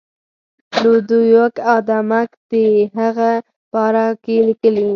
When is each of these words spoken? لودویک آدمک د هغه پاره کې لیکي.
لودویک 0.81 1.55
آدمک 1.75 2.29
د 2.51 2.53
هغه 2.97 3.31
پاره 3.71 4.07
کې 4.23 4.35
لیکي. 4.47 4.85